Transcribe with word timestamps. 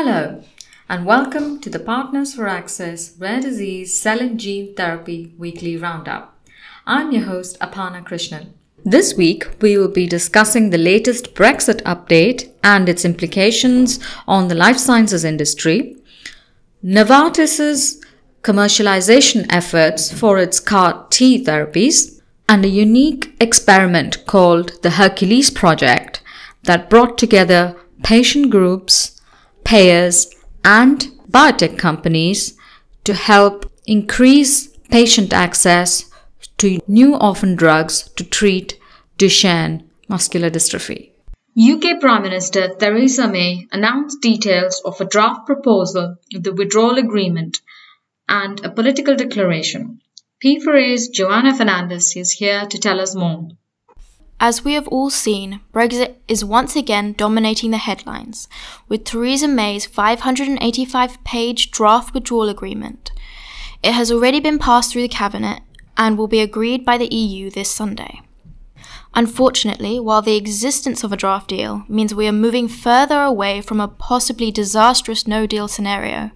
Hello, 0.00 0.44
and 0.88 1.04
welcome 1.04 1.58
to 1.58 1.68
the 1.68 1.80
Partners 1.80 2.32
for 2.32 2.46
Access 2.46 3.16
Rare 3.18 3.40
Disease 3.40 3.98
Cell 4.00 4.20
and 4.20 4.38
Gene 4.38 4.72
Therapy 4.76 5.34
Weekly 5.36 5.76
Roundup. 5.76 6.38
I'm 6.86 7.10
your 7.10 7.24
host, 7.24 7.58
Aparna 7.58 8.04
Krishnan. 8.04 8.50
This 8.84 9.14
week, 9.14 9.48
we 9.60 9.76
will 9.76 9.88
be 9.88 10.06
discussing 10.06 10.70
the 10.70 10.78
latest 10.78 11.34
Brexit 11.34 11.82
update 11.82 12.48
and 12.62 12.88
its 12.88 13.04
implications 13.04 13.98
on 14.28 14.46
the 14.46 14.54
life 14.54 14.78
sciences 14.78 15.24
industry, 15.24 15.96
Novartis's 16.84 18.00
commercialization 18.42 19.46
efforts 19.50 20.12
for 20.12 20.38
its 20.38 20.60
CAR 20.60 21.08
T 21.10 21.44
therapies, 21.44 22.22
and 22.48 22.64
a 22.64 22.68
unique 22.68 23.34
experiment 23.40 24.24
called 24.26 24.80
the 24.84 24.90
Hercules 24.90 25.50
Project 25.50 26.22
that 26.62 26.88
brought 26.88 27.18
together 27.18 27.74
patient 28.04 28.50
groups, 28.50 29.17
payers, 29.68 30.34
and 30.64 30.98
biotech 31.30 31.76
companies 31.78 32.56
to 33.04 33.12
help 33.12 33.70
increase 33.86 34.68
patient 34.90 35.30
access 35.34 36.10
to 36.56 36.80
new 36.88 37.14
orphan 37.14 37.54
drugs 37.54 38.08
to 38.16 38.24
treat 38.24 38.78
Duchenne 39.18 39.84
muscular 40.08 40.48
dystrophy. 40.48 41.10
UK 41.54 42.00
Prime 42.00 42.22
Minister 42.22 42.76
Theresa 42.76 43.28
May 43.28 43.66
announced 43.70 44.22
details 44.22 44.80
of 44.86 44.98
a 45.02 45.04
draft 45.04 45.44
proposal 45.44 46.16
of 46.34 46.42
the 46.42 46.54
withdrawal 46.54 46.96
agreement 46.96 47.58
and 48.26 48.64
a 48.64 48.70
political 48.70 49.16
declaration. 49.16 50.00
P4A's 50.42 51.08
Joanna 51.08 51.54
Fernandez 51.54 52.16
is 52.16 52.32
here 52.32 52.64
to 52.64 52.78
tell 52.78 53.00
us 53.02 53.14
more. 53.14 53.48
As 54.40 54.64
we 54.64 54.74
have 54.74 54.86
all 54.88 55.10
seen, 55.10 55.60
Brexit 55.72 56.14
is 56.28 56.44
once 56.44 56.76
again 56.76 57.12
dominating 57.12 57.72
the 57.72 57.78
headlines, 57.78 58.48
with 58.88 59.02
Theresa 59.02 59.48
May's 59.48 59.84
585 59.84 61.24
page 61.24 61.72
draft 61.72 62.14
withdrawal 62.14 62.48
agreement. 62.48 63.10
It 63.82 63.92
has 63.92 64.12
already 64.12 64.38
been 64.38 64.60
passed 64.60 64.92
through 64.92 65.02
the 65.02 65.08
Cabinet 65.08 65.62
and 65.96 66.16
will 66.16 66.28
be 66.28 66.40
agreed 66.40 66.84
by 66.84 66.98
the 66.98 67.12
EU 67.12 67.50
this 67.50 67.68
Sunday. 67.68 68.20
Unfortunately, 69.12 69.98
while 69.98 70.22
the 70.22 70.36
existence 70.36 71.02
of 71.02 71.12
a 71.12 71.16
draft 71.16 71.48
deal 71.48 71.84
means 71.88 72.14
we 72.14 72.28
are 72.28 72.32
moving 72.32 72.68
further 72.68 73.22
away 73.22 73.60
from 73.60 73.80
a 73.80 73.88
possibly 73.88 74.52
disastrous 74.52 75.26
no 75.26 75.46
deal 75.46 75.66
scenario, 75.66 76.30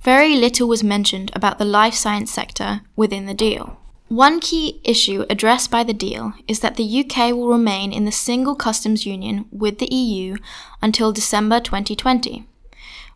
very 0.00 0.34
little 0.34 0.66
was 0.66 0.82
mentioned 0.82 1.30
about 1.34 1.58
the 1.58 1.66
life 1.66 1.94
science 1.94 2.30
sector 2.30 2.80
within 2.96 3.26
the 3.26 3.34
deal. 3.34 3.78
One 4.14 4.38
key 4.38 4.80
issue 4.84 5.26
addressed 5.28 5.72
by 5.72 5.82
the 5.82 5.92
deal 5.92 6.34
is 6.46 6.60
that 6.60 6.76
the 6.76 7.00
UK 7.00 7.34
will 7.34 7.48
remain 7.48 7.92
in 7.92 8.04
the 8.04 8.12
single 8.12 8.54
customs 8.54 9.04
union 9.04 9.46
with 9.50 9.80
the 9.80 9.92
EU 9.92 10.36
until 10.80 11.10
December 11.10 11.58
2020, 11.58 12.46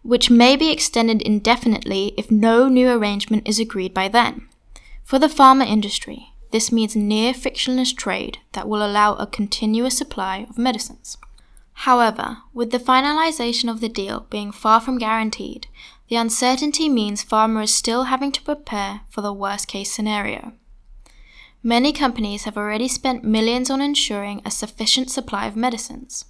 which 0.02 0.28
may 0.28 0.56
be 0.56 0.72
extended 0.72 1.22
indefinitely 1.22 2.14
if 2.16 2.32
no 2.32 2.68
new 2.68 2.90
arrangement 2.90 3.46
is 3.46 3.60
agreed 3.60 3.94
by 3.94 4.08
then. 4.08 4.48
For 5.04 5.20
the 5.20 5.28
pharma 5.28 5.68
industry, 5.68 6.32
this 6.50 6.72
means 6.72 6.96
near 6.96 7.32
frictionless 7.32 7.92
trade 7.92 8.38
that 8.50 8.68
will 8.68 8.84
allow 8.84 9.14
a 9.14 9.26
continuous 9.28 9.96
supply 9.96 10.48
of 10.50 10.58
medicines. 10.58 11.16
However, 11.74 12.38
with 12.52 12.72
the 12.72 12.80
finalization 12.80 13.70
of 13.70 13.80
the 13.80 13.88
deal 13.88 14.26
being 14.30 14.50
far 14.50 14.80
from 14.80 14.98
guaranteed, 14.98 15.68
the 16.08 16.16
uncertainty 16.16 16.88
means 16.88 17.24
pharma 17.24 17.62
is 17.62 17.72
still 17.72 18.10
having 18.10 18.32
to 18.32 18.42
prepare 18.42 19.02
for 19.08 19.20
the 19.20 19.32
worst 19.32 19.68
case 19.68 19.92
scenario. 19.92 20.54
Many 21.62 21.92
companies 21.92 22.44
have 22.44 22.56
already 22.56 22.86
spent 22.86 23.24
millions 23.24 23.68
on 23.68 23.80
ensuring 23.80 24.40
a 24.44 24.50
sufficient 24.50 25.10
supply 25.10 25.46
of 25.46 25.56
medicines. 25.56 26.24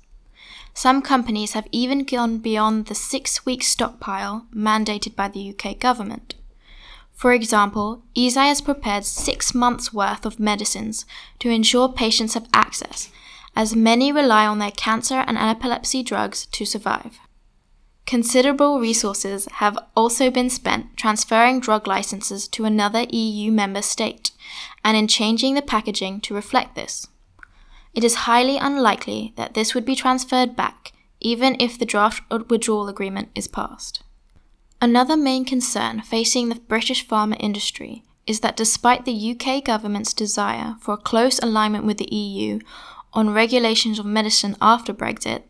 Some 0.73 1.03
companies 1.03 1.53
have 1.53 1.69
even 1.71 2.05
gone 2.05 2.39
beyond 2.39 2.87
the 2.87 2.95
six 2.95 3.45
week 3.45 3.63
stockpile 3.63 4.47
mandated 4.55 5.15
by 5.15 5.29
the 5.29 5.51
UK 5.51 5.79
government. 5.79 6.35
For 7.13 7.33
example, 7.33 8.05
Eisai 8.17 8.47
has 8.47 8.61
prepared 8.61 9.05
six 9.05 9.55
months' 9.55 9.93
worth 9.93 10.25
of 10.25 10.41
medicines 10.41 11.05
to 11.41 11.51
ensure 11.51 11.89
patients 11.89 12.35
have 12.35 12.49
access, 12.55 13.11
as 13.55 13.77
many 13.77 14.13
rely 14.13 14.47
on 14.47 14.61
their 14.61 14.71
cancer 14.71 15.25
and 15.27 15.37
epilepsy 15.37 16.03
drugs 16.03 16.47
to 16.47 16.65
survive. 16.65 17.19
Considerable 18.09 18.81
resources 18.81 19.47
have 19.57 19.77
also 19.95 20.31
been 20.31 20.49
spent 20.49 20.97
transferring 20.97 21.61
drug 21.61 21.87
licenses 21.87 22.49
to 22.49 22.65
another 22.65 23.05
EU 23.11 23.53
member 23.53 23.83
state 23.83 24.31
and 24.83 24.97
in 24.97 25.07
changing 25.07 25.55
the 25.55 25.61
packaging 25.61 26.19
to 26.23 26.35
reflect 26.35 26.75
this. 26.75 27.07
It 27.93 28.03
is 28.03 28.25
highly 28.25 28.57
unlikely 28.57 29.35
that 29.37 29.53
this 29.53 29.75
would 29.75 29.85
be 29.85 29.95
transferred 29.95 30.57
back, 30.57 30.93
even 31.21 31.55
if 31.61 31.79
the 31.79 31.85
draft 31.85 32.23
withdrawal 32.49 32.89
agreement 32.89 33.29
is 33.35 33.47
passed. 33.47 34.03
Another 34.81 35.15
main 35.15 35.45
concern 35.45 36.01
facing 36.01 36.49
the 36.49 36.55
British 36.55 37.07
pharma 37.07 37.37
industry 37.39 38.05
is 38.27 38.41
that 38.41 38.57
despite 38.57 39.05
the 39.05 39.37
UK 39.39 39.63
government's 39.63 40.15
desire 40.15 40.77
for 40.81 40.95
a 40.95 40.97
close 40.97 41.39
alignment 41.41 41.85
with 41.85 41.99
the 41.99 42.15
EU 42.15 42.59
on 43.13 43.31
regulations 43.31 43.99
of 43.99 44.07
medicine 44.07 44.57
after 44.61 44.93
Brexit, 44.93 45.43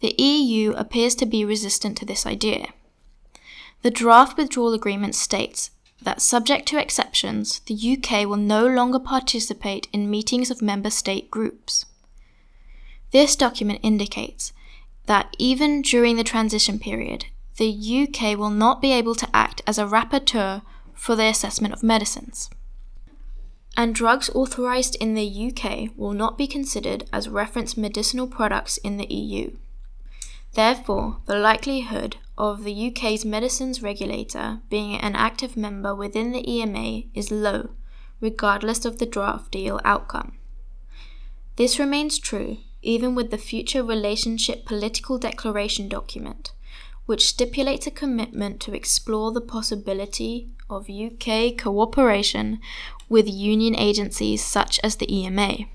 the 0.00 0.14
EU 0.18 0.72
appears 0.72 1.14
to 1.16 1.26
be 1.26 1.44
resistant 1.44 1.96
to 1.98 2.04
this 2.04 2.26
idea. 2.26 2.68
The 3.82 3.90
draft 3.90 4.36
withdrawal 4.36 4.74
agreement 4.74 5.14
states 5.14 5.70
that, 6.02 6.20
subject 6.20 6.66
to 6.68 6.78
exceptions, 6.78 7.60
the 7.66 7.74
UK 7.74 8.26
will 8.26 8.36
no 8.36 8.66
longer 8.66 8.98
participate 8.98 9.88
in 9.92 10.10
meetings 10.10 10.50
of 10.50 10.60
member 10.60 10.90
state 10.90 11.30
groups. 11.30 11.86
This 13.12 13.36
document 13.36 13.80
indicates 13.82 14.52
that 15.06 15.34
even 15.38 15.82
during 15.82 16.16
the 16.16 16.24
transition 16.24 16.78
period, 16.78 17.26
the 17.56 18.08
UK 18.08 18.36
will 18.36 18.50
not 18.50 18.82
be 18.82 18.92
able 18.92 19.14
to 19.14 19.28
act 19.32 19.62
as 19.66 19.78
a 19.78 19.86
rapporteur 19.86 20.62
for 20.94 21.16
the 21.16 21.26
assessment 21.26 21.72
of 21.72 21.82
medicines 21.82 22.50
and 23.76 23.94
drugs 23.94 24.30
authorised 24.34 24.96
in 24.96 25.14
the 25.14 25.52
UK 25.52 25.90
will 25.96 26.12
not 26.12 26.38
be 26.38 26.46
considered 26.46 27.08
as 27.12 27.28
reference 27.28 27.76
medicinal 27.76 28.26
products 28.26 28.78
in 28.78 28.96
the 28.96 29.12
EU. 29.12 29.56
Therefore, 30.54 31.18
the 31.26 31.38
likelihood 31.38 32.16
of 32.38 32.64
the 32.64 32.88
UK's 32.88 33.24
medicines 33.24 33.82
regulator 33.82 34.60
being 34.70 34.96
an 34.96 35.14
active 35.14 35.56
member 35.56 35.94
within 35.94 36.32
the 36.32 36.50
EMA 36.50 37.02
is 37.14 37.30
low, 37.30 37.70
regardless 38.20 38.84
of 38.84 38.98
the 38.98 39.06
draft 39.06 39.52
deal 39.52 39.80
outcome. 39.84 40.32
This 41.56 41.78
remains 41.78 42.18
true 42.18 42.58
even 42.82 43.14
with 43.14 43.30
the 43.30 43.38
future 43.38 43.82
relationship 43.82 44.64
political 44.64 45.18
declaration 45.18 45.88
document, 45.88 46.52
which 47.04 47.26
stipulates 47.26 47.86
a 47.86 47.90
commitment 47.90 48.60
to 48.60 48.74
explore 48.74 49.32
the 49.32 49.40
possibility 49.40 50.48
of 50.70 50.88
UK 50.88 51.56
cooperation 51.58 52.60
with 53.08 53.28
union 53.28 53.76
agencies 53.76 54.44
such 54.44 54.80
as 54.82 54.96
the 54.96 55.14
EMA. 55.14 55.66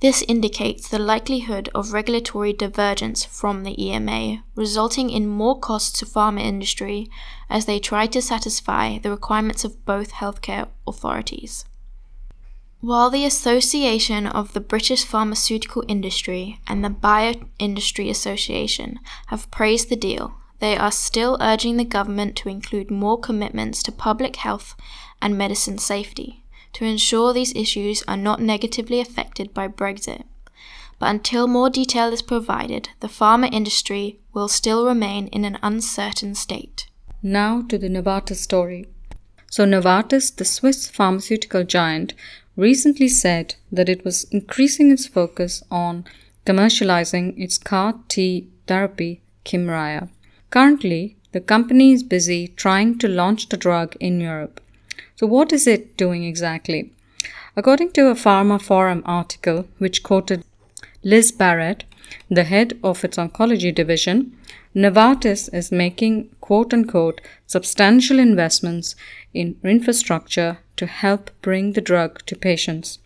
This 0.00 0.22
indicates 0.28 0.88
the 0.88 1.00
likelihood 1.00 1.68
of 1.74 1.92
regulatory 1.92 2.52
divergence 2.52 3.24
from 3.24 3.64
the 3.64 3.82
EMA, 3.82 4.44
resulting 4.54 5.10
in 5.10 5.26
more 5.26 5.58
costs 5.58 5.98
to 5.98 6.06
pharma 6.06 6.40
industry 6.40 7.10
as 7.50 7.66
they 7.66 7.80
try 7.80 8.06
to 8.06 8.22
satisfy 8.22 8.98
the 8.98 9.10
requirements 9.10 9.64
of 9.64 9.84
both 9.84 10.12
healthcare 10.12 10.68
authorities. 10.86 11.64
While 12.80 13.10
the 13.10 13.24
Association 13.24 14.28
of 14.28 14.52
the 14.52 14.60
British 14.60 15.04
Pharmaceutical 15.04 15.82
Industry 15.88 16.60
and 16.68 16.84
the 16.84 16.90
Bioindustry 16.90 18.08
Association 18.08 19.00
have 19.26 19.50
praised 19.50 19.88
the 19.88 19.96
deal, 19.96 20.34
they 20.60 20.76
are 20.76 20.92
still 20.92 21.36
urging 21.40 21.76
the 21.76 21.84
government 21.84 22.36
to 22.36 22.48
include 22.48 22.90
more 22.90 23.18
commitments 23.18 23.82
to 23.84 23.92
public 23.92 24.36
health 24.36 24.74
and 25.22 25.36
medicine 25.38 25.78
safety 25.78 26.44
to 26.72 26.84
ensure 26.84 27.32
these 27.32 27.54
issues 27.54 28.02
are 28.06 28.16
not 28.16 28.40
negatively 28.40 29.00
affected 29.00 29.54
by 29.54 29.68
Brexit. 29.68 30.24
But 30.98 31.10
until 31.10 31.46
more 31.46 31.70
detail 31.70 32.12
is 32.12 32.22
provided, 32.22 32.90
the 33.00 33.08
pharma 33.08 33.52
industry 33.52 34.18
will 34.32 34.48
still 34.48 34.86
remain 34.86 35.28
in 35.28 35.44
an 35.44 35.58
uncertain 35.62 36.34
state. 36.34 36.88
Now 37.22 37.62
to 37.62 37.78
the 37.78 37.88
Novartis 37.88 38.36
story. 38.36 38.86
So, 39.50 39.64
Novartis, 39.64 40.34
the 40.34 40.44
Swiss 40.44 40.88
pharmaceutical 40.88 41.64
giant, 41.64 42.14
recently 42.56 43.08
said 43.08 43.54
that 43.72 43.88
it 43.88 44.04
was 44.04 44.24
increasing 44.24 44.90
its 44.90 45.06
focus 45.06 45.62
on 45.70 46.04
commercializing 46.44 47.34
its 47.38 47.56
CAR 47.56 47.94
T 48.08 48.48
therapy, 48.66 49.22
Kymriah. 49.44 50.10
Currently, 50.50 51.16
the 51.32 51.40
company 51.40 51.92
is 51.92 52.02
busy 52.02 52.48
trying 52.48 52.98
to 52.98 53.08
launch 53.08 53.48
the 53.48 53.56
drug 53.56 53.96
in 54.00 54.20
Europe. 54.20 54.60
So, 55.16 55.26
what 55.26 55.52
is 55.52 55.66
it 55.66 55.96
doing 55.96 56.24
exactly? 56.24 56.92
According 57.54 57.92
to 57.92 58.08
a 58.08 58.14
pharmaphorum 58.14 59.02
article 59.04 59.66
which 59.78 60.02
quoted 60.02 60.44
Liz 61.02 61.32
Barrett, 61.32 61.84
the 62.30 62.44
head 62.44 62.78
of 62.82 63.04
its 63.04 63.18
oncology 63.18 63.74
division, 63.74 64.36
Novartis 64.74 65.52
is 65.52 65.72
making 65.72 66.30
quote 66.40 66.72
unquote 66.72 67.20
substantial 67.46 68.18
investments 68.18 68.94
in 69.34 69.56
infrastructure 69.62 70.58
to 70.76 70.86
help 70.86 71.30
bring 71.42 71.72
the 71.72 71.80
drug 71.80 72.24
to 72.26 72.36
patients. 72.36 72.98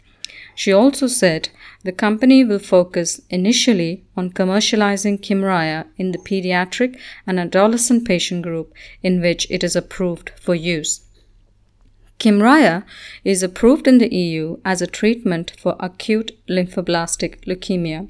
She 0.55 0.73
also 0.73 1.07
said 1.07 1.49
The 1.85 1.93
company 1.93 2.45
will 2.45 2.59
focus 2.59 3.21
initially 3.29 4.05
on 4.17 4.33
commercializing 4.33 5.21
Kymriah 5.21 5.87
in 5.97 6.13
the 6.13 6.19
pediatric 6.19 6.99
and 7.27 7.41
adolescent 7.41 8.07
patient 8.07 8.43
group 8.43 8.73
in 9.03 9.21
which 9.21 9.47
it 9.51 9.65
is 9.65 9.75
approved 9.75 10.31
for 10.41 10.55
use. 10.55 11.01
Kymriah 12.19 12.85
is 13.25 13.43
approved 13.43 13.89
in 13.89 13.99
the 13.99 14.15
EU 14.15 14.59
as 14.65 14.81
a 14.81 14.87
treatment 14.87 15.53
for 15.59 15.75
acute 15.81 16.39
lymphoblastic 16.49 17.45
leukemia. 17.47 18.09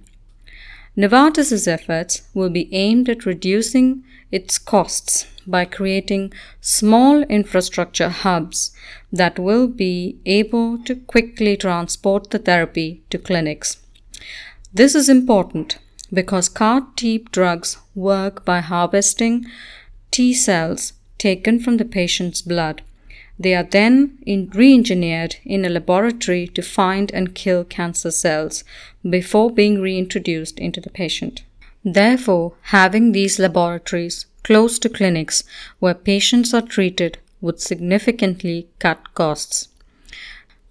Novartis's 0.96 1.66
efforts 1.66 2.22
will 2.34 2.50
be 2.50 2.68
aimed 2.72 3.08
at 3.08 3.24
reducing 3.24 4.04
its 4.30 4.58
costs 4.58 5.26
by 5.46 5.64
creating 5.64 6.32
small 6.60 7.22
infrastructure 7.22 8.10
hubs 8.10 8.72
that 9.10 9.38
will 9.38 9.68
be 9.68 10.18
able 10.26 10.78
to 10.84 10.94
quickly 10.94 11.56
transport 11.56 12.30
the 12.30 12.38
therapy 12.38 13.02
to 13.10 13.18
clinics. 13.18 13.78
This 14.72 14.94
is 14.94 15.08
important 15.08 15.78
because 16.12 16.48
CAR 16.48 16.86
T 16.96 17.26
drugs 17.32 17.78
work 17.94 18.44
by 18.44 18.60
harvesting 18.60 19.46
T 20.10 20.34
cells 20.34 20.92
taken 21.16 21.58
from 21.58 21.78
the 21.78 21.86
patient's 21.86 22.42
blood. 22.42 22.82
They 23.38 23.54
are 23.54 23.64
then 23.64 24.18
re 24.26 24.74
engineered 24.74 25.36
in 25.44 25.64
a 25.64 25.68
laboratory 25.68 26.46
to 26.48 26.62
find 26.62 27.10
and 27.12 27.34
kill 27.34 27.64
cancer 27.64 28.10
cells 28.10 28.64
before 29.08 29.50
being 29.50 29.80
reintroduced 29.80 30.58
into 30.58 30.80
the 30.80 30.90
patient. 30.90 31.42
Therefore, 31.84 32.54
having 32.62 33.12
these 33.12 33.38
laboratories 33.38 34.26
close 34.44 34.78
to 34.80 34.88
clinics 34.88 35.44
where 35.78 35.94
patients 35.94 36.54
are 36.54 36.62
treated 36.62 37.18
would 37.40 37.60
significantly 37.60 38.68
cut 38.78 39.14
costs. 39.14 39.68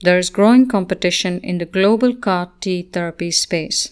There 0.04 0.18
is 0.18 0.30
growing 0.30 0.68
competition 0.68 1.40
in 1.42 1.58
the 1.58 1.66
global 1.66 2.16
CAR 2.16 2.52
T 2.60 2.84
therapy 2.84 3.32
space. 3.32 3.92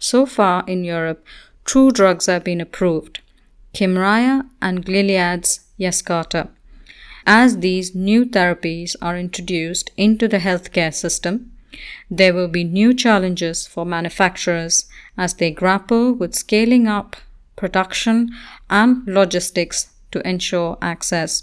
So 0.00 0.26
far 0.26 0.64
in 0.66 0.84
Europe, 0.84 1.24
two 1.64 1.90
drugs 1.90 2.26
have 2.26 2.44
been 2.44 2.60
approved 2.60 3.20
Kymriah 3.74 4.48
and 4.60 4.84
Gilead's 4.84 5.60
Yescarta. 5.78 6.48
As 7.30 7.58
these 7.58 7.94
new 7.94 8.24
therapies 8.24 8.96
are 9.02 9.18
introduced 9.18 9.90
into 9.98 10.28
the 10.28 10.38
healthcare 10.38 10.94
system, 10.94 11.52
there 12.10 12.32
will 12.32 12.48
be 12.48 12.64
new 12.64 12.94
challenges 12.94 13.66
for 13.66 13.84
manufacturers 13.84 14.86
as 15.18 15.34
they 15.34 15.50
grapple 15.50 16.14
with 16.14 16.34
scaling 16.34 16.88
up 16.88 17.16
production 17.54 18.30
and 18.70 19.06
logistics 19.06 19.90
to 20.10 20.26
ensure 20.26 20.78
access. 20.80 21.42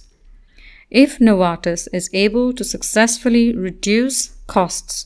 If 0.89 1.19
Novartis 1.19 1.87
is 1.93 2.09
able 2.13 2.51
to 2.53 2.63
successfully 2.63 3.55
reduce 3.55 4.29
costs 4.47 5.05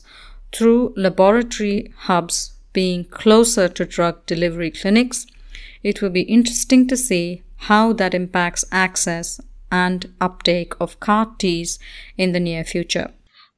through 0.50 0.94
laboratory 0.96 1.92
hubs 1.94 2.54
being 2.72 3.04
closer 3.04 3.68
to 3.68 3.84
drug 3.84 4.24
delivery 4.24 4.70
clinics, 4.70 5.26
it 5.82 6.00
will 6.00 6.08
be 6.08 6.22
interesting 6.22 6.88
to 6.88 6.96
see 6.96 7.42
how 7.68 7.92
that 7.92 8.14
impacts 8.14 8.64
access 8.72 9.42
and 9.70 10.12
uptake 10.20 10.74
of 10.80 11.00
CAR 11.00 11.34
Ts 11.38 11.78
in 12.16 12.32
the 12.32 12.40
near 12.40 12.64
future. 12.64 13.12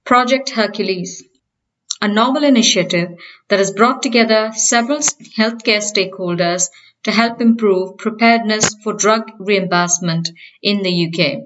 Project 0.05 0.51
Hercules 0.51 1.23
a 2.03 2.09
novel 2.09 2.43
initiative 2.43 3.11
that 3.49 3.61
has 3.61 3.71
brought 3.71 4.03
together 4.03 4.51
several 4.57 4.99
healthcare 4.99 5.81
stakeholders 5.81 6.69
to 7.05 7.13
help 7.13 7.41
improve 7.41 7.97
preparedness 7.97 8.75
for 8.83 8.93
drug 8.93 9.31
reimbursement 9.39 10.31
in 10.61 10.83
the 10.83 11.07
UK. 11.07 11.45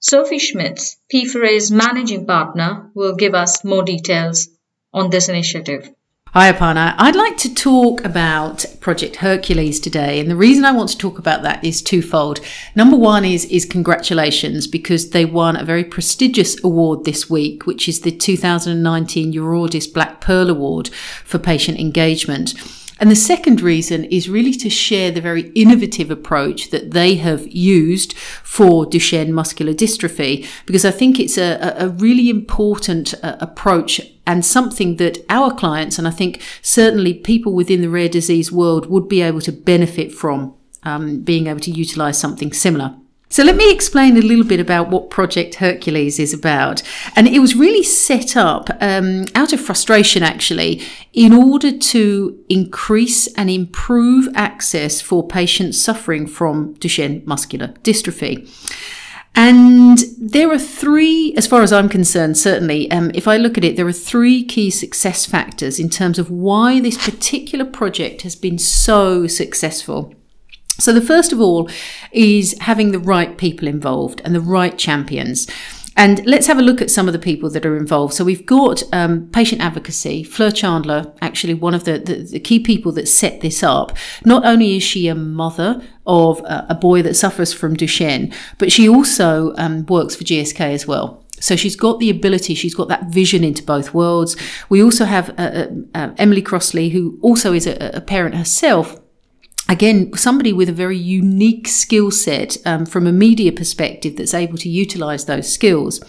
Sophie 0.00 0.40
Schmitz, 0.40 0.96
P4A's 1.14 1.70
managing 1.70 2.26
partner, 2.26 2.90
will 2.94 3.14
give 3.14 3.36
us 3.36 3.62
more 3.62 3.84
details 3.84 4.48
on 4.92 5.10
this 5.10 5.28
initiative. 5.28 5.88
Hi, 6.34 6.50
Aparna. 6.50 6.94
I'd 6.96 7.14
like 7.14 7.36
to 7.36 7.52
talk 7.52 8.02
about 8.06 8.64
Project 8.80 9.16
Hercules 9.16 9.78
today. 9.78 10.18
And 10.18 10.30
the 10.30 10.34
reason 10.34 10.64
I 10.64 10.72
want 10.72 10.88
to 10.88 10.96
talk 10.96 11.18
about 11.18 11.42
that 11.42 11.62
is 11.62 11.82
twofold. 11.82 12.40
Number 12.74 12.96
one 12.96 13.22
is, 13.26 13.44
is 13.44 13.66
congratulations 13.66 14.66
because 14.66 15.10
they 15.10 15.26
won 15.26 15.56
a 15.56 15.64
very 15.64 15.84
prestigious 15.84 16.56
award 16.64 17.04
this 17.04 17.28
week, 17.28 17.66
which 17.66 17.86
is 17.86 18.00
the 18.00 18.10
2019 18.10 19.34
Eurordis 19.34 19.92
Black 19.92 20.22
Pearl 20.22 20.48
Award 20.48 20.88
for 21.22 21.38
patient 21.38 21.78
engagement. 21.78 22.54
And 22.98 23.10
the 23.10 23.14
second 23.14 23.60
reason 23.60 24.04
is 24.04 24.30
really 24.30 24.54
to 24.54 24.70
share 24.70 25.10
the 25.10 25.20
very 25.20 25.50
innovative 25.50 26.10
approach 26.10 26.70
that 26.70 26.92
they 26.92 27.16
have 27.16 27.46
used 27.48 28.16
for 28.16 28.86
Duchenne 28.86 29.32
muscular 29.32 29.74
dystrophy, 29.74 30.48
because 30.64 30.86
I 30.86 30.92
think 30.92 31.20
it's 31.20 31.36
a, 31.36 31.74
a 31.76 31.90
really 31.90 32.30
important 32.30 33.12
uh, 33.22 33.36
approach 33.38 34.00
and 34.26 34.44
something 34.44 34.96
that 34.96 35.24
our 35.28 35.52
clients, 35.52 35.98
and 35.98 36.06
I 36.06 36.12
think 36.12 36.40
certainly 36.62 37.14
people 37.14 37.52
within 37.52 37.80
the 37.80 37.90
rare 37.90 38.08
disease 38.08 38.52
world, 38.52 38.86
would 38.86 39.08
be 39.08 39.22
able 39.22 39.40
to 39.42 39.52
benefit 39.52 40.12
from 40.12 40.54
um, 40.84 41.20
being 41.20 41.46
able 41.46 41.60
to 41.60 41.70
utilize 41.70 42.18
something 42.18 42.52
similar. 42.52 42.94
So 43.32 43.42
let 43.44 43.56
me 43.56 43.72
explain 43.72 44.18
a 44.18 44.20
little 44.20 44.44
bit 44.44 44.60
about 44.60 44.90
what 44.90 45.08
Project 45.08 45.54
Hercules 45.54 46.18
is 46.18 46.34
about. 46.34 46.82
And 47.16 47.26
it 47.26 47.38
was 47.38 47.56
really 47.56 47.82
set 47.82 48.36
up 48.36 48.68
um, 48.82 49.24
out 49.34 49.54
of 49.54 49.60
frustration, 49.60 50.22
actually, 50.22 50.82
in 51.14 51.32
order 51.32 51.72
to 51.72 52.44
increase 52.50 53.28
and 53.28 53.48
improve 53.48 54.28
access 54.34 55.00
for 55.00 55.26
patients 55.26 55.80
suffering 55.80 56.26
from 56.26 56.74
Duchenne 56.74 57.24
muscular 57.24 57.68
dystrophy. 57.82 58.46
And 59.34 59.98
there 60.18 60.50
are 60.50 60.58
three, 60.58 61.34
as 61.36 61.46
far 61.46 61.62
as 61.62 61.72
I'm 61.72 61.88
concerned, 61.88 62.36
certainly, 62.36 62.90
um, 62.90 63.10
if 63.14 63.26
I 63.26 63.38
look 63.38 63.56
at 63.56 63.64
it, 63.64 63.76
there 63.76 63.86
are 63.86 63.92
three 63.92 64.44
key 64.44 64.70
success 64.70 65.24
factors 65.24 65.78
in 65.78 65.88
terms 65.88 66.18
of 66.18 66.30
why 66.30 66.80
this 66.80 67.02
particular 67.02 67.64
project 67.64 68.22
has 68.22 68.36
been 68.36 68.58
so 68.58 69.26
successful. 69.26 70.14
So, 70.78 70.92
the 70.92 71.00
first 71.00 71.32
of 71.32 71.40
all 71.40 71.70
is 72.12 72.56
having 72.60 72.92
the 72.92 72.98
right 72.98 73.36
people 73.38 73.68
involved 73.68 74.20
and 74.24 74.34
the 74.34 74.40
right 74.40 74.76
champions. 74.76 75.46
And 75.96 76.24
let's 76.24 76.46
have 76.46 76.58
a 76.58 76.62
look 76.62 76.80
at 76.80 76.90
some 76.90 77.06
of 77.06 77.12
the 77.12 77.18
people 77.18 77.50
that 77.50 77.66
are 77.66 77.76
involved. 77.76 78.14
So 78.14 78.24
we've 78.24 78.46
got 78.46 78.82
um, 78.92 79.28
patient 79.28 79.60
advocacy. 79.60 80.24
Fleur 80.24 80.50
Chandler, 80.50 81.12
actually 81.20 81.54
one 81.54 81.74
of 81.74 81.84
the, 81.84 81.98
the, 81.98 82.14
the, 82.22 82.40
key 82.40 82.58
people 82.58 82.92
that 82.92 83.08
set 83.08 83.40
this 83.40 83.62
up. 83.62 83.96
Not 84.24 84.44
only 84.44 84.76
is 84.76 84.82
she 84.82 85.08
a 85.08 85.14
mother 85.14 85.82
of 86.06 86.40
a, 86.40 86.66
a 86.70 86.74
boy 86.74 87.02
that 87.02 87.14
suffers 87.14 87.52
from 87.52 87.76
Duchenne, 87.76 88.34
but 88.58 88.72
she 88.72 88.88
also 88.88 89.54
um, 89.56 89.84
works 89.86 90.16
for 90.16 90.24
GSK 90.24 90.60
as 90.60 90.86
well. 90.86 91.22
So 91.40 91.56
she's 91.56 91.74
got 91.74 91.98
the 91.98 92.08
ability, 92.08 92.54
she's 92.54 92.74
got 92.74 92.86
that 92.88 93.06
vision 93.06 93.42
into 93.42 93.64
both 93.64 93.92
worlds. 93.92 94.36
We 94.68 94.82
also 94.82 95.04
have 95.04 95.30
uh, 95.30 95.42
uh, 95.42 95.66
uh 95.94 96.10
Emily 96.16 96.40
Crossley, 96.40 96.90
who 96.90 97.18
also 97.20 97.52
is 97.52 97.66
a, 97.66 97.90
a 97.94 98.00
parent 98.00 98.36
herself 98.36 99.01
again, 99.72 100.12
somebody 100.14 100.52
with 100.52 100.68
a 100.68 100.72
very 100.72 100.98
unique 100.98 101.66
skill 101.66 102.10
set 102.10 102.58
um, 102.66 102.86
from 102.86 103.06
a 103.06 103.12
media 103.12 103.50
perspective 103.50 104.16
that's 104.16 104.34
able 104.34 104.58
to 104.58 104.68
utilize 104.68 105.24
those 105.24 105.52
skills. 105.52 106.00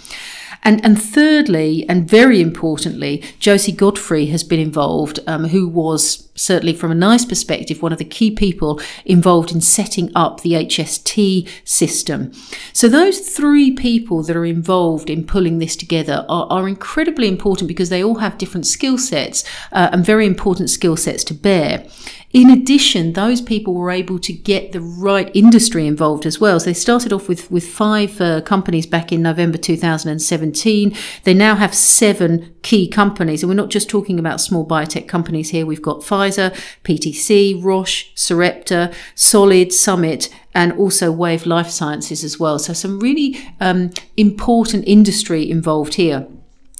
And, 0.63 0.83
and 0.85 1.01
thirdly, 1.01 1.87
and 1.89 2.07
very 2.07 2.41
importantly, 2.41 3.23
Josie 3.39 3.71
Godfrey 3.71 4.27
has 4.27 4.43
been 4.43 4.59
involved, 4.59 5.19
um, 5.27 5.45
who 5.45 5.67
was 5.67 6.22
certainly 6.35 6.73
from 6.73 6.91
a 6.91 6.95
NICE 6.95 7.25
perspective, 7.25 7.81
one 7.81 7.91
of 7.91 7.99
the 7.99 8.05
key 8.05 8.31
people 8.31 8.81
involved 9.05 9.51
in 9.51 9.61
setting 9.61 10.11
up 10.15 10.41
the 10.41 10.53
HST 10.53 11.47
system. 11.63 12.31
So 12.73 12.87
those 12.87 13.19
three 13.19 13.71
people 13.71 14.23
that 14.23 14.35
are 14.35 14.45
involved 14.45 15.09
in 15.09 15.25
pulling 15.25 15.59
this 15.59 15.75
together 15.75 16.25
are, 16.29 16.47
are 16.49 16.67
incredibly 16.67 17.27
important 17.27 17.67
because 17.67 17.89
they 17.89 18.03
all 18.03 18.15
have 18.15 18.37
different 18.37 18.65
skill 18.65 18.97
sets 18.97 19.43
uh, 19.71 19.89
and 19.91 20.05
very 20.05 20.25
important 20.25 20.69
skill 20.69 20.97
sets 20.97 21.23
to 21.25 21.33
bear. 21.33 21.85
In 22.33 22.49
addition, 22.49 23.13
those 23.13 23.41
people 23.41 23.75
were 23.75 23.91
able 23.91 24.17
to 24.17 24.33
get 24.33 24.71
the 24.71 24.81
right 24.81 25.29
industry 25.35 25.85
involved 25.85 26.25
as 26.25 26.41
well. 26.41 26.59
So 26.59 26.65
they 26.65 26.73
started 26.73 27.13
off 27.13 27.29
with, 27.29 27.49
with 27.51 27.63
five 27.63 28.19
uh, 28.19 28.41
companies 28.41 28.87
back 28.87 29.11
in 29.11 29.21
November 29.21 29.59
2017. 29.59 30.95
They 31.25 31.33
now 31.35 31.53
have 31.55 31.75
seven 31.75 32.55
key 32.63 32.87
companies. 32.87 33.43
And 33.43 33.51
we're 33.51 33.55
not 33.55 33.69
just 33.69 33.87
talking 33.87 34.17
about 34.17 34.41
small 34.41 34.65
biotech 34.65 35.07
companies 35.07 35.51
here. 35.51 35.67
We've 35.67 35.79
got 35.79 36.03
PTC, 36.29 37.63
Roche, 37.63 38.11
Sarepta, 38.15 38.93
Solid, 39.15 39.73
Summit, 39.73 40.29
and 40.53 40.73
also 40.73 41.11
Wave 41.11 41.45
Life 41.45 41.69
Sciences 41.69 42.23
as 42.23 42.39
well. 42.39 42.59
So 42.59 42.73
some 42.73 42.99
really 42.99 43.37
um, 43.59 43.91
important 44.17 44.83
industry 44.87 45.49
involved 45.49 45.95
here. 45.95 46.27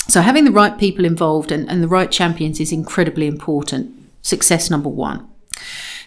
So 0.08 0.22
having 0.22 0.46
the 0.46 0.52
right 0.52 0.78
people 0.78 1.06
involved 1.06 1.52
and, 1.52 1.70
and 1.70 1.82
the 1.82 1.88
right 1.88 2.12
champions 2.12 2.60
is 2.60 2.72
incredibly 2.72 3.28
important. 3.28 3.92
Success 4.22 4.70
number 4.70 4.90
one. 4.90 5.28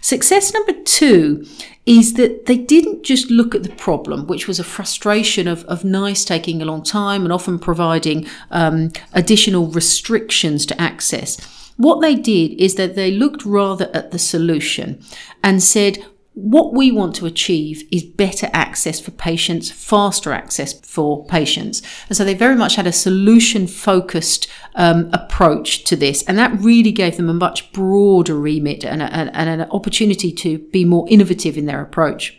Success 0.00 0.52
number 0.52 0.72
two 0.84 1.44
is 1.86 2.14
that 2.14 2.46
they 2.46 2.56
didn't 2.56 3.02
just 3.02 3.30
look 3.30 3.54
at 3.54 3.62
the 3.62 3.70
problem, 3.70 4.26
which 4.26 4.46
was 4.46 4.58
a 4.58 4.64
frustration 4.64 5.48
of, 5.48 5.64
of 5.64 5.84
NICE 5.84 6.24
taking 6.24 6.60
a 6.60 6.64
long 6.64 6.82
time 6.82 7.22
and 7.22 7.32
often 7.32 7.58
providing 7.58 8.26
um, 8.50 8.92
additional 9.12 9.68
restrictions 9.68 10.66
to 10.66 10.80
access. 10.80 11.65
What 11.76 12.00
they 12.00 12.14
did 12.14 12.60
is 12.60 12.74
that 12.76 12.94
they 12.94 13.10
looked 13.10 13.44
rather 13.44 13.90
at 13.92 14.10
the 14.10 14.18
solution 14.18 15.02
and 15.42 15.62
said, 15.62 16.04
what 16.36 16.74
we 16.74 16.92
want 16.92 17.14
to 17.16 17.24
achieve 17.24 17.88
is 17.90 18.04
better 18.04 18.50
access 18.52 19.00
for 19.00 19.10
patients, 19.10 19.70
faster 19.70 20.32
access 20.32 20.78
for 20.80 21.24
patients. 21.24 21.80
And 22.08 22.16
so 22.16 22.26
they 22.26 22.34
very 22.34 22.56
much 22.56 22.76
had 22.76 22.86
a 22.86 22.92
solution 22.92 23.66
focused 23.66 24.46
um, 24.74 25.08
approach 25.14 25.84
to 25.84 25.96
this. 25.96 26.22
And 26.24 26.36
that 26.36 26.52
really 26.60 26.92
gave 26.92 27.16
them 27.16 27.30
a 27.30 27.34
much 27.34 27.72
broader 27.72 28.38
remit 28.38 28.84
and, 28.84 29.00
a, 29.00 29.06
and 29.06 29.48
an 29.48 29.62
opportunity 29.70 30.30
to 30.32 30.58
be 30.58 30.84
more 30.84 31.06
innovative 31.08 31.56
in 31.56 31.64
their 31.64 31.80
approach. 31.80 32.38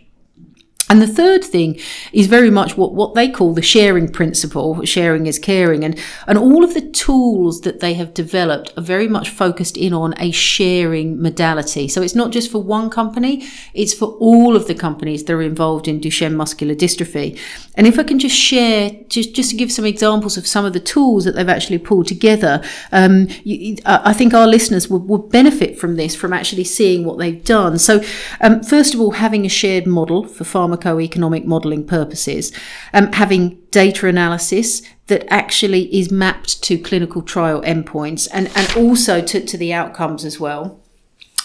And 0.90 1.02
the 1.02 1.08
third 1.08 1.44
thing 1.44 1.80
is 2.14 2.28
very 2.28 2.50
much 2.50 2.78
what, 2.78 2.94
what 2.94 3.14
they 3.14 3.30
call 3.30 3.54
the 3.54 3.62
sharing 3.62 4.10
principle. 4.10 4.86
Sharing 4.86 5.28
is 5.28 5.38
caring. 5.38 5.84
And, 5.84 6.00
and 6.28 6.38
all 6.38 6.64
of 6.64 6.74
the 6.74 6.82
tools 6.82 7.62
that 7.62 7.82
they 7.82 7.94
have 7.96 8.14
developed 8.14 8.74
are 8.78 8.84
very 8.84 9.10
much 9.10 9.30
focused 9.30 9.76
in 9.76 9.94
on 9.94 10.14
a 10.18 10.32
sharing 10.32 11.22
modality. 11.22 11.90
So 11.90 12.02
it's 12.02 12.16
not 12.16 12.32
just 12.32 12.50
for 12.50 12.64
one 12.64 12.90
company, 12.90 13.46
it's 13.74 13.94
for 13.94 14.08
all 14.20 14.56
of 14.56 14.68
the 14.68 14.76
companies 14.76 15.26
that 15.26 15.34
are 15.34 15.42
involved 15.42 15.90
in 15.90 16.00
Duchenne 16.00 16.36
muscular 16.36 16.74
dystrophy. 16.74 17.38
And 17.76 17.86
if 17.86 18.00
I 18.00 18.04
can 18.04 18.18
just 18.18 18.36
share, 18.36 18.92
just, 19.10 19.36
just 19.36 19.50
to 19.52 19.58
give 19.58 19.72
some 19.72 19.86
examples 19.86 20.38
of 20.38 20.48
some 20.48 20.64
of 20.64 20.72
the 20.72 20.80
tools 20.80 21.26
that 21.26 21.36
they've 21.36 21.50
actually 21.50 21.80
pulled 21.80 22.08
together, 22.08 22.64
um, 22.94 23.28
you, 23.44 23.76
I 23.86 24.14
think 24.14 24.34
our 24.34 24.48
listeners 24.48 24.90
would, 24.90 25.04
would 25.04 25.30
benefit 25.30 25.78
from 25.78 25.98
this, 25.98 26.16
from 26.16 26.32
actually 26.32 26.64
seeing 26.64 27.04
what 27.04 27.18
they've 27.18 27.44
done. 27.44 27.78
So, 27.78 28.02
um, 28.40 28.64
first 28.64 28.94
of 28.94 29.02
all, 29.02 29.12
having 29.12 29.46
a 29.46 29.50
shared 29.50 29.86
model 29.86 30.26
for 30.26 30.44
pharma 30.44 30.77
pharmacoeconomic 30.78 31.46
modelling 31.46 31.86
purposes, 31.86 32.52
um, 32.94 33.12
having 33.14 33.60
data 33.72 34.08
analysis 34.08 34.82
that 35.08 35.26
actually 35.32 35.84
is 35.96 36.12
mapped 36.12 36.62
to 36.64 36.78
clinical 36.78 37.22
trial 37.22 37.62
endpoints 37.62 38.28
and, 38.34 38.50
and 38.56 38.76
also 38.76 39.22
to, 39.22 39.46
to 39.46 39.58
the 39.58 39.74
outcomes 39.74 40.26
as 40.26 40.40
well. 40.40 40.80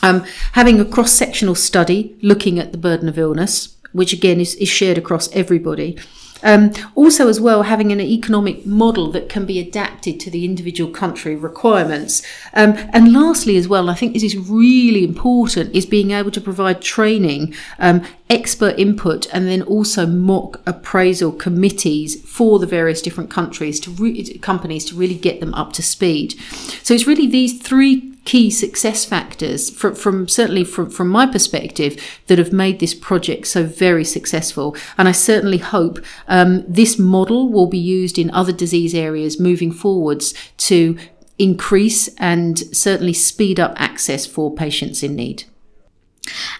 Um, 0.02 0.24
having 0.52 0.80
a 0.80 0.84
cross 0.84 1.12
sectional 1.12 1.54
study 1.54 2.16
looking 2.22 2.58
at 2.58 2.72
the 2.72 2.78
burden 2.78 3.08
of 3.08 3.18
illness, 3.18 3.76
which 3.92 4.12
again 4.12 4.40
is, 4.40 4.56
is 4.56 4.68
shared 4.68 4.98
across 4.98 5.30
everybody. 5.32 5.96
Um, 6.42 6.72
also, 6.94 7.28
as 7.28 7.40
well, 7.40 7.62
having 7.62 7.92
an 7.92 8.00
economic 8.00 8.66
model 8.66 9.10
that 9.12 9.28
can 9.28 9.46
be 9.46 9.60
adapted 9.60 10.18
to 10.20 10.30
the 10.30 10.44
individual 10.44 10.90
country 10.90 11.36
requirements. 11.36 12.22
Um, 12.52 12.74
and 12.92 13.12
lastly, 13.12 13.56
as 13.56 13.68
well, 13.68 13.88
I 13.88 13.94
think 13.94 14.12
this 14.12 14.24
is 14.24 14.36
really 14.36 15.04
important, 15.04 15.74
is 15.74 15.86
being 15.86 16.10
able 16.10 16.32
to 16.32 16.40
provide 16.40 16.82
training, 16.82 17.54
um, 17.78 18.02
expert 18.32 18.78
input, 18.78 19.32
and 19.32 19.46
then 19.46 19.62
also 19.62 20.06
mock 20.06 20.60
appraisal 20.66 21.30
committees 21.30 22.20
for 22.28 22.58
the 22.58 22.66
various 22.66 23.02
different 23.02 23.30
countries 23.30 23.78
to 23.80 23.90
re- 23.90 24.38
companies 24.38 24.86
to 24.86 24.96
really 24.96 25.14
get 25.14 25.38
them 25.40 25.52
up 25.54 25.72
to 25.74 25.82
speed. 25.82 26.34
So 26.82 26.94
it's 26.94 27.06
really 27.06 27.26
these 27.26 27.60
three 27.60 28.08
key 28.24 28.50
success 28.50 29.04
factors 29.04 29.68
from, 29.68 29.94
from 29.94 30.28
certainly 30.28 30.64
from, 30.64 30.88
from 30.88 31.08
my 31.08 31.26
perspective 31.26 32.00
that 32.28 32.38
have 32.38 32.52
made 32.52 32.78
this 32.78 32.94
project 32.94 33.46
so 33.46 33.64
very 33.64 34.04
successful. 34.04 34.76
And 34.96 35.08
I 35.08 35.12
certainly 35.12 35.58
hope 35.58 35.98
um, 36.28 36.64
this 36.66 36.98
model 36.98 37.52
will 37.52 37.66
be 37.66 37.78
used 37.78 38.18
in 38.18 38.30
other 38.30 38.52
disease 38.52 38.94
areas 38.94 39.40
moving 39.40 39.72
forwards 39.72 40.34
to 40.58 40.96
increase 41.38 42.08
and 42.16 42.58
certainly 42.74 43.12
speed 43.12 43.60
up 43.60 43.74
access 43.76 44.26
for 44.26 44.54
patients 44.54 45.02
in 45.02 45.16
need. 45.16 45.44